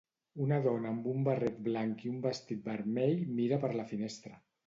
Una 0.43 0.55
dona 0.67 0.87
amb 0.93 1.09
un 1.11 1.27
barret 1.27 1.59
blanc 1.67 2.01
i 2.07 2.09
un 2.13 2.17
vestit 2.25 2.65
vermell 2.71 3.23
mira 3.41 3.63
per 3.67 3.73
la 3.83 3.89
finestra. 3.95 4.43